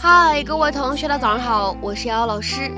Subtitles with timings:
[0.00, 2.70] 嗨，各位同学，大家早上好，我是瑶瑶老师。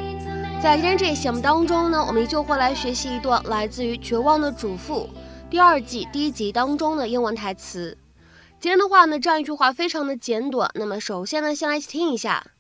[0.63, 5.07] 在今天这期节目当中呢，我们依旧会来学习一段来自于《绝望的主妇》
[5.51, 7.99] 第二季第一集当中的英文台词。
[8.59, 10.71] 今天的话呢，这样一句话非常的简短。
[10.75, 12.53] 那么首先呢，先来听一下。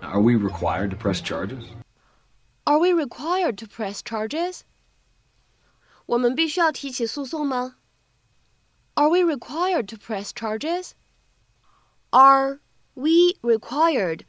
[0.00, 1.66] Are we required to press charges?
[2.64, 4.62] Are we required to press charges?
[6.06, 7.76] 我们必须要提起诉讼吗
[8.94, 10.90] ？Are we required to press charges?
[12.10, 12.58] Are
[12.97, 14.21] we required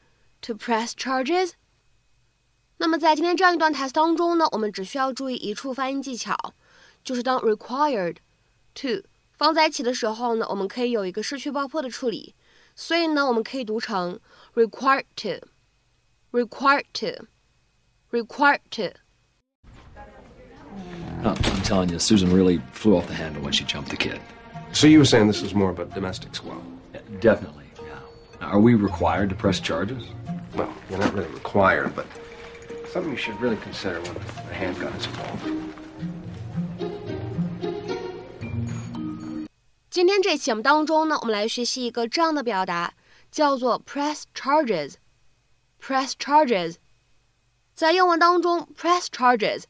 [0.42, 1.52] to press charges?
[2.78, 6.36] 那么在今天这样一段台词当中呢，我们只需要注意一处发音技巧，
[7.02, 8.16] 就是当 required
[8.74, 9.02] to
[9.32, 12.34] 放在一起的时候呢，我们可以有一个失去爆破的处理，
[12.74, 14.20] 所以呢，我们可以读成
[14.54, 23.88] required to，required to，required to。I'm telling you, Susan really flew off the handle when she jumped
[23.88, 24.20] the kid.
[24.72, 26.62] So you were saying this is more of a domestic squabble?
[27.20, 27.67] Definitely, yeah.
[28.40, 30.02] Are we required to press charges?
[30.56, 32.06] Well, you're not really required, but
[32.92, 34.16] something you should really consider when
[34.50, 35.50] a handgun is involved.
[39.90, 42.94] 今天这期节目当中呢，我们来学习一个这样的表达，
[43.30, 46.76] 叫做 press charges。press charges，
[47.74, 49.64] 在英文当中，press charges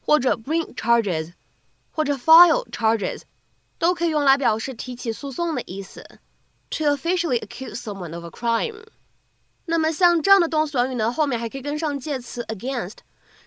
[0.00, 1.32] 或者 bring charges
[1.90, 3.22] 或者 file charges
[3.78, 6.20] 都可以用来表示提起诉讼的意思。
[6.71, 8.85] To officially accuse someone of a crime。
[9.65, 12.97] 那么像这样的动词短语呢，后面还可以跟上介词 against，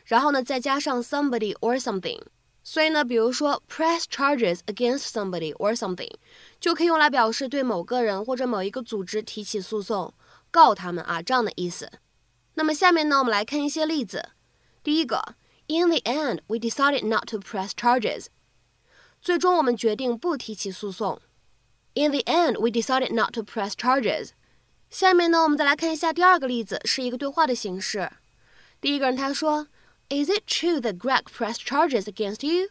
[0.06, 2.22] 然后呢再加上 somebody or something。
[2.64, 6.12] 所以呢，比如说 press charges against somebody or something，
[6.60, 10.12] 就可以用来表示对某个人或者某一个组织提起诉讼，
[10.50, 11.90] 告他们啊这样的意思。
[12.54, 14.30] 那么下面呢，我们来看一些例子。
[14.82, 15.34] 第一个
[15.68, 18.26] ，In the end, we decided not to press charges。
[19.20, 21.20] 最终我们决定不提起诉讼。
[21.97, 24.29] In the end, we decided not to press charges。
[24.89, 28.11] 下面呢，我们再来看一下第二个例子，是一个对话的形式。
[28.81, 29.67] 第一个人他说：“
[30.09, 32.69] Is it true that Greg pressed charges against you？”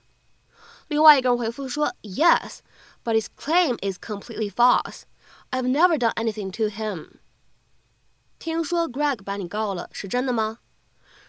[0.89, 2.59] 另外一个人回复说：“Yes,
[3.03, 5.03] but his claim is completely false.
[5.51, 7.19] I've never done anything to him.”
[8.39, 10.59] 听说 Greg 把你告了，是真的吗？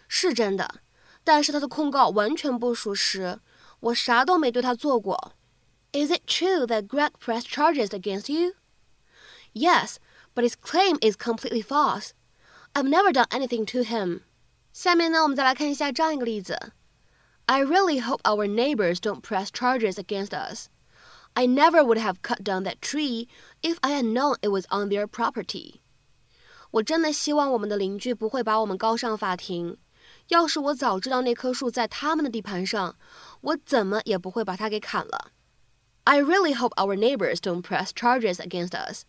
[0.06, 0.80] 是真的，
[1.24, 3.40] 但是他的控告完全不属实，
[3.80, 5.32] 我啥都没对他做过。
[5.92, 8.54] Is it true that Greg pressed charges against you?
[9.52, 9.98] Yes,
[10.34, 12.12] but his claim is completely false.
[12.74, 14.22] I've never done anything to him.
[14.72, 16.72] 下面呢，我们再来看一下这样一个例子。
[17.46, 20.66] I really hope our neighbors don't press charges against us.
[21.34, 23.28] I never would have cut down that tree
[23.62, 25.80] if I had known it was on their property.
[26.72, 29.76] 我真的希望我们的邻居不会把我们告上法庭。
[30.28, 32.96] 要是我早知道那棵树在他们的地盘上，
[33.42, 35.30] 我怎么也不会把它给砍了。
[36.04, 39.04] I really hope our neighbors don't press charges against us.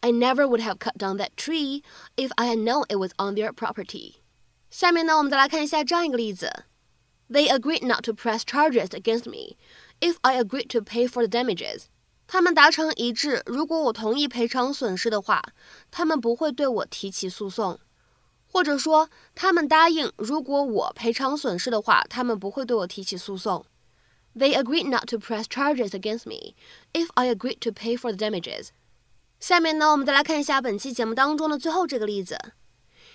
[0.00, 1.82] I never would have cut down that tree
[2.16, 4.16] if I had known it was on their property.
[4.70, 6.64] 下面呢，我们再来看一下这样一个例子。
[7.30, 9.56] They agreed not to press charges against me
[10.00, 11.84] if I agreed to pay for the damages.
[12.26, 15.42] 他们达成一致，如果我同意赔偿损失的话，
[15.90, 17.78] 他们不会对我提起诉讼。
[18.46, 23.64] 或者说，他们答应，如果我赔偿损失的话，他们不会对我提起诉讼。
[24.36, 26.54] They agreed not to press charges against me
[26.92, 28.70] if I agreed to pay for the damages.
[29.38, 32.36] 下面呢，我们再来看一下本期节目当中的最后这个例子。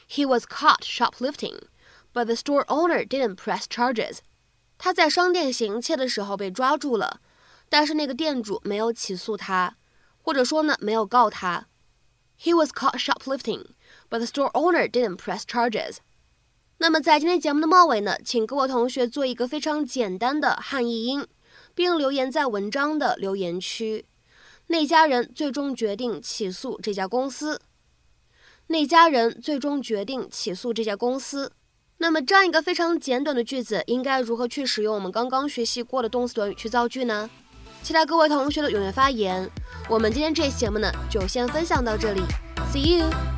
[0.09, 1.59] He was caught shoplifting,
[2.13, 4.19] but the store owner didn't press charges.
[4.77, 7.19] 他在商店行窃的时候被抓住了，
[7.67, 9.75] 但是那个店主没有起诉他，
[10.21, 11.67] 或者说呢，没有告他。
[12.39, 13.65] He was caught shoplifting,
[14.09, 15.97] but the store owner didn't press charges.
[16.78, 21.26] 那么在今天节目的末尾呢，请各位同学做一个非常简单的汉译英，
[21.74, 24.04] 并留言在文章的留言区。
[24.66, 27.60] 那家人最终决定起诉这家公司。
[28.68, 31.52] 那家人最终决定起诉这家公司。
[31.98, 37.30] 那么这样一个非常简短的句子，应该如何去使用我们刚刚学习过的动词短语去造句呢？
[37.82, 39.48] 期待各位同学的踊跃发言。
[39.88, 42.22] 我们今天这期节目呢，就先分享到这里
[42.72, 43.33] ，See you。